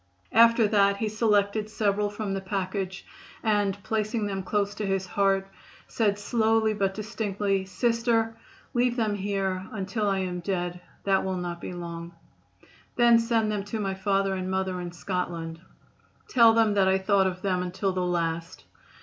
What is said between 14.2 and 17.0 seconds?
and mother in Scotland. Tell them that I